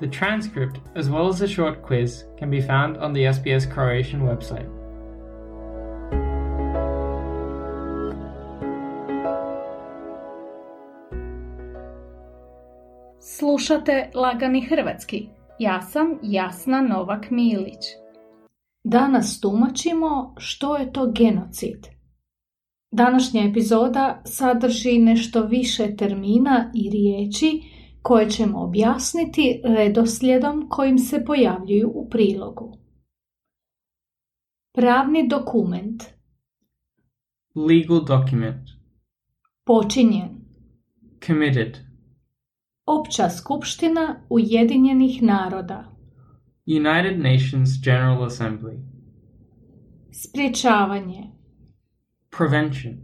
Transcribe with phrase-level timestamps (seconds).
[0.00, 4.22] The transcript, as well as a short quiz, can be found on the SBS Croatian
[4.22, 4.68] website.
[13.20, 15.28] Slušate Lagani Hrvatski.
[15.58, 17.84] Ja sam Jasna Novak Milić.
[18.84, 21.86] Danas tumačimo što je to genocid.
[22.90, 31.90] Današnja epizoda sadrži nešto više termina i riječi koje ćemo objasniti redoslijedom kojim se pojavljuju
[31.94, 32.78] u prilogu.
[34.74, 36.02] Pravni dokument
[37.54, 38.68] Legal document.
[39.64, 40.28] počinjen
[41.26, 41.78] Committed.
[42.86, 45.90] Opća skupština Ujedinjenih naroda
[46.66, 48.80] United Nations General Assembly.
[50.12, 51.30] Spriječavanje
[52.36, 52.94] Prevention.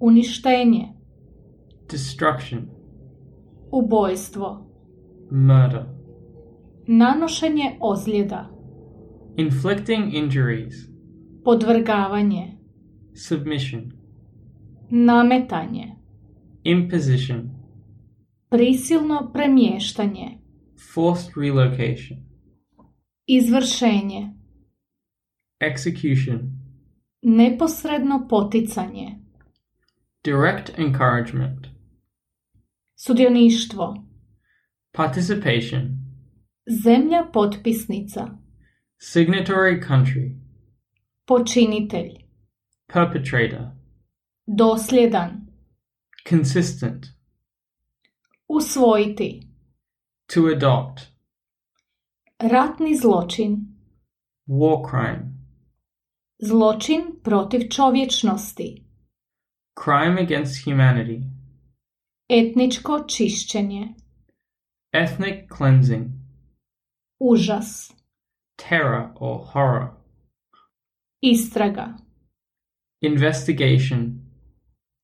[0.00, 0.88] Uništenje
[1.90, 2.77] Destruction.
[3.72, 4.66] Ubojstvo
[5.30, 5.84] Murder.
[6.86, 8.48] Nanošenje ozljeda
[9.36, 10.74] Inflicting injuries.
[11.44, 12.56] Podvrgavanje
[13.28, 13.92] Submission.
[14.90, 15.94] Nametanje
[16.62, 17.50] Imposition.
[18.50, 20.38] Prisilno premještanje
[20.94, 22.18] Forced relocation.
[23.26, 24.32] Izvršenje
[25.60, 26.38] Execution.
[27.22, 29.08] Neposredno poticanje
[30.24, 31.77] Direct encouragement.
[33.00, 34.04] Sudioništvo
[34.92, 35.82] Participation.
[36.84, 38.26] Zemlja potpisnica
[39.00, 40.40] Signatory country.
[41.26, 42.10] Počinitelj
[42.92, 43.66] Perpetrator.
[44.46, 45.46] Dosljedan
[46.28, 47.06] Consistent.
[48.48, 49.40] Usvojiti
[50.34, 51.00] To adopt.
[52.38, 53.56] Ratni zločin
[54.46, 55.32] War crime.
[56.38, 58.84] Zločin protiv čovječnosti
[59.84, 61.37] Crime against humanity.
[62.30, 63.88] Etničko čišćenje
[64.92, 66.06] Ethnic cleansing.
[67.18, 67.92] Užas
[68.56, 69.88] Terror or horror.
[71.20, 71.86] Istraga
[73.00, 74.20] Investigation.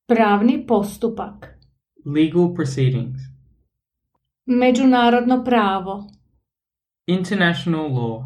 [0.07, 1.59] Pravni postupak
[2.05, 3.21] Legal proceedings.
[4.47, 6.05] Međunarodno pravo
[7.07, 8.25] International law.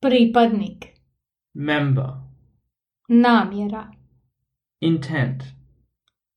[0.00, 0.86] Pripadnik
[1.54, 2.10] Member.
[3.08, 3.92] Namjera
[4.80, 5.57] Intent.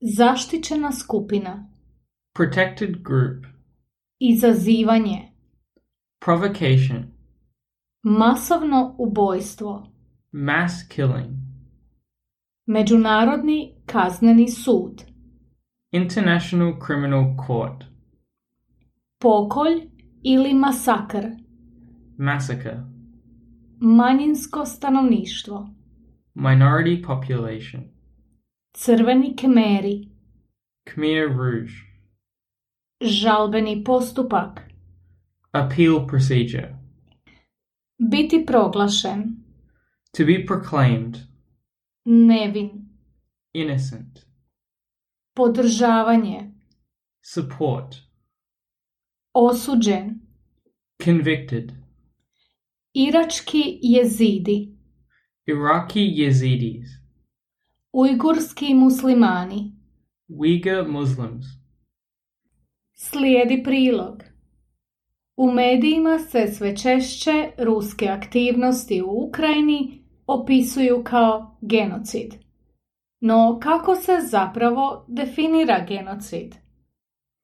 [0.03, 1.69] Zaštićena skupina
[2.33, 3.45] Protected group.
[4.19, 5.21] Izazivanje
[6.25, 7.03] Provocation.
[8.03, 9.91] Masovno ubojstvo
[10.31, 11.37] Mass killing.
[12.65, 15.03] Međunarodni kazneni sud
[15.91, 17.83] International criminal court.
[19.19, 19.81] Pokolj
[20.23, 21.25] ili masakr
[22.17, 22.83] Massacre.
[23.79, 25.69] Manjinsko stanovništvo
[26.35, 28.00] Minority population.
[28.73, 30.09] Crveni kmeri
[30.85, 31.73] Khmer Rouge.
[33.01, 34.61] Žalbeni postupak
[35.53, 36.77] Appeal procedure.
[38.11, 39.23] Biti proglašen
[40.13, 41.17] To be proclaimed.
[42.05, 42.69] Nevin
[43.53, 44.25] Innocent.
[45.35, 46.51] Podržavanje
[47.21, 47.95] Support.
[49.33, 50.19] Osuđen
[51.03, 51.71] Convicted.
[52.93, 54.77] Irački jezidi
[55.47, 57.00] Iraqi Yazidis.
[57.93, 59.71] Ujgurski muslimani
[60.29, 61.45] Uyghur Muslims.
[62.93, 64.23] Slijedi prilog.
[65.37, 72.33] U medijima se sve češće ruske aktivnosti u Ukrajini opisuju kao genocid.
[73.21, 76.55] No kako se zapravo definira genocid?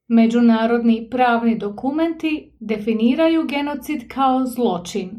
[0.08, 5.12] Međunarodni pravni dokumenti definiraju genocid kao zločin.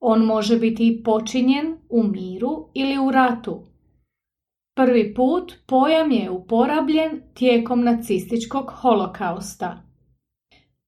[0.00, 3.75] On može biti počinjen u miru ili u ratu.
[4.76, 9.82] Prvi put pojam je uporabljen tijekom nacističkog holokausta.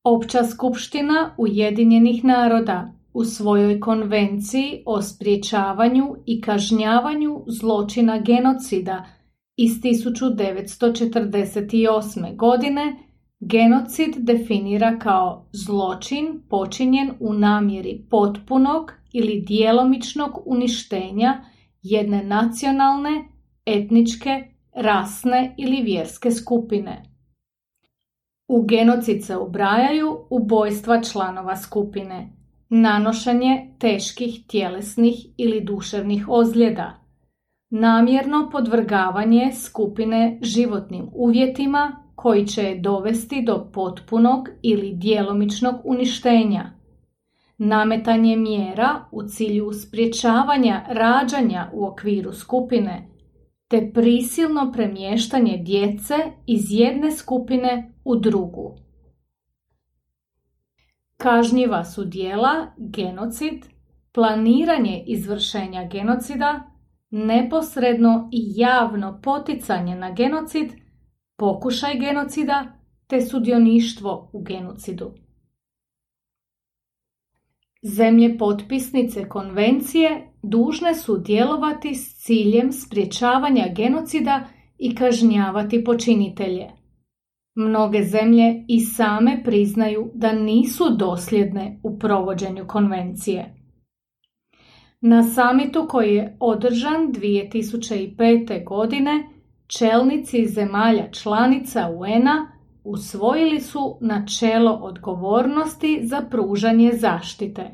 [0.05, 9.05] Opća skupština Ujedinjenih naroda u svojoj konvenciji o spriječavanju i kažnjavanju zločina genocida
[9.57, 12.37] iz 1948.
[12.37, 12.97] godine
[13.41, 21.45] genocid definira kao zločin počinjen u namjeri potpunog ili djelomičnog uništenja
[21.83, 23.38] jedne nacionalne,
[23.77, 24.45] etničke,
[24.75, 27.03] rasne ili vjerske skupine.
[28.49, 32.33] U genocid se ubrajaju ubojstva članova skupine,
[32.69, 37.09] nanošenje teških tjelesnih ili duševnih ozljeda,
[37.71, 46.71] namjerno podvrgavanje skupine životnim uvjetima koji će je dovesti do potpunog ili djelomičnog uništenja,
[47.59, 53.09] nametanje mjera u cilju spriječavanja rađanja u okviru skupine,
[53.69, 56.15] te prisilno premještanje djece
[56.47, 58.77] iz jedne skupine u drugu.
[61.17, 63.65] Kažnjiva su dijela genocid,
[64.13, 66.63] planiranje izvršenja genocida,
[67.11, 70.73] neposredno i javno poticanje na genocid,
[71.37, 72.67] pokušaj genocida
[73.07, 75.15] te sudioništvo u genocidu.
[77.83, 84.47] Zemlje potpisnice konvencije dužne su djelovati s ciljem spriječavanja genocida
[84.79, 86.67] i kažnjavati počinitelje.
[87.55, 93.55] Mnoge zemlje i same priznaju da nisu dosljedne u provođenju konvencije.
[95.01, 98.65] Na samitu koji je održan 2005.
[98.65, 99.29] godine,
[99.67, 102.58] čelnici zemalja članica UN-a
[102.89, 107.71] usvojili su načelo odgovornosti za pružanje zaštite.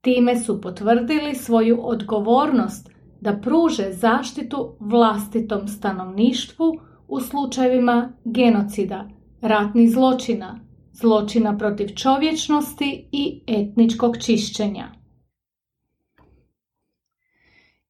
[0.00, 2.90] Time su potvrdili svoju odgovornost
[3.20, 6.64] da pruže zaštitu vlastitom stanovništvu
[7.08, 9.08] u slučajevima genocida,
[9.40, 10.60] ratnih zločina,
[10.92, 14.88] zločina protiv čovječnosti i etničkog čišćenja.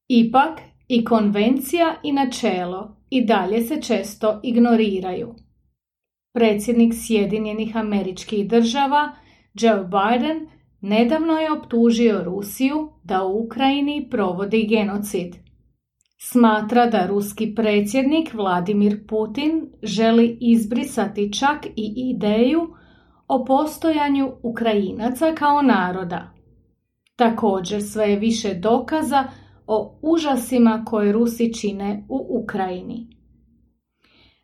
[0.07, 5.35] Ipak i konvencija i načelo i dalje se često ignoriraju.
[6.33, 9.11] Predsjednik Sjedinjenih američkih država
[9.53, 10.47] Joe Biden
[10.81, 15.35] nedavno je optužio Rusiju da u Ukrajini provodi genocid.
[16.23, 22.67] Smatra da ruski predsjednik Vladimir Putin želi izbrisati čak i ideju
[23.27, 26.33] o postojanju Ukrajinaca kao naroda.
[27.15, 29.23] Također sve je više dokaza
[29.67, 33.07] o užasima koje Rusi čine u Ukrajini.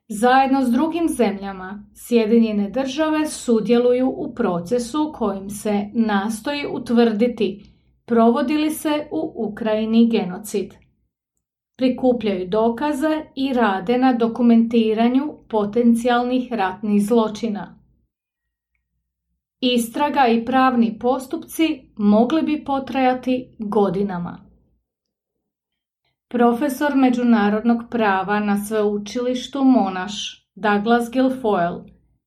[0.09, 7.63] Zajedno s drugim zemljama, Sjedinjene države sudjeluju u procesu kojim se nastoji utvrditi
[8.05, 10.73] provodi li se u Ukrajini genocid.
[11.77, 17.79] Prikupljaju dokaze i rade na dokumentiranju potencijalnih ratnih zločina.
[19.59, 24.46] Istraga i pravni postupci mogli bi potrajati godinama.
[26.29, 31.83] Profesor međunarodnog prava na sveučilištu Monaš Douglas Guilfoyle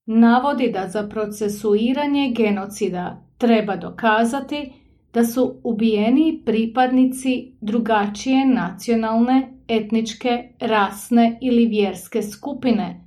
[0.07, 4.73] navodi da za procesuiranje genocida treba dokazati
[5.15, 13.05] da su ubijeni pripadnici drugačije nacionalne, etničke, rasne ili vjerske skupine,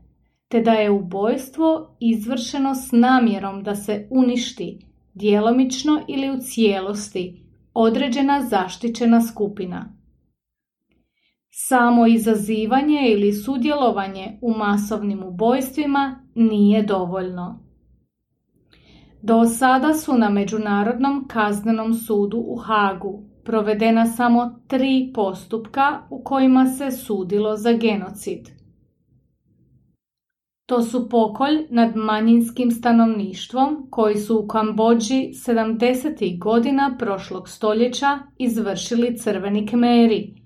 [0.48, 4.80] te da je ubojstvo izvršeno s namjerom da se uništi,
[5.14, 7.44] djelomično ili u cijelosti,
[7.74, 10.03] određena zaštićena skupina.
[11.56, 17.60] Samo izazivanje ili sudjelovanje u masovnim ubojstvima nije dovoljno.
[19.22, 26.66] Do sada su na Međunarodnom kaznenom sudu u Hagu provedena samo tri postupka u kojima
[26.66, 28.50] se sudilo za genocid.
[30.66, 36.40] To su pokolj nad manjinskim stanovništvom koji su u Kambođi 70.
[36.40, 40.43] godina prošlog stoljeća izvršili crveni kmeri,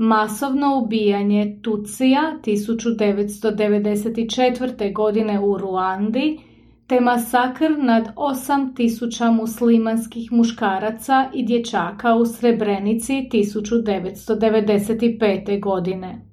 [0.00, 4.92] Masovno ubijanje Tucija 1994.
[4.92, 6.38] godine u Ruandi
[6.86, 15.60] te masakr nad 8000 muslimanskih muškaraca i dječaka u Srebrenici 1995.
[15.60, 16.26] godine.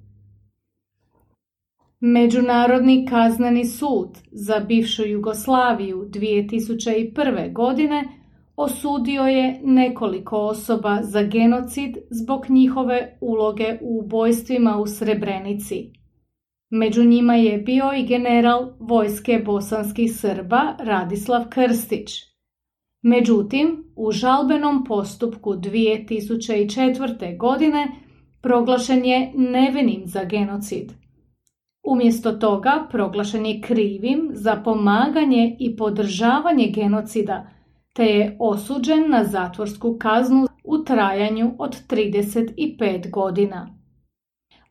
[2.00, 7.52] Međunarodni kazneni sud za bivšu Jugoslaviju 2001.
[7.52, 8.25] godine
[8.56, 15.92] osudio je nekoliko osoba za genocid zbog njihove uloge u ubojstvima u Srebrenici.
[16.70, 22.10] Među njima je bio i general vojske bosanskih Srba Radislav Krstić.
[23.02, 27.38] Međutim, u žalbenom postupku 2004.
[27.38, 27.88] godine
[28.42, 30.92] proglašen je nevinim za genocid.
[31.86, 37.55] Umjesto toga proglašen je krivim za pomaganje i podržavanje genocida
[37.96, 43.68] te je osuđen na zatvorsku kaznu u trajanju od 35 godina.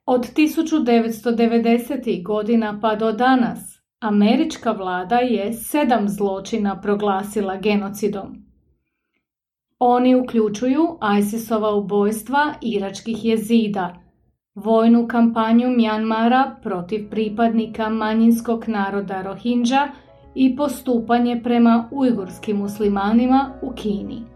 [0.06, 2.24] Od 1990.
[2.24, 8.46] godina pa do danas američka vlada je sedam zločina proglasila genocidom.
[9.80, 13.96] Oni uključuju ISISova ubojstva iračkih jezida,
[14.56, 19.88] vojnu kampanju Mjanmara protiv pripadnika manjinskog naroda Rohingya
[20.36, 24.35] i postupanje prema ujgurskim muslimanima u Kini.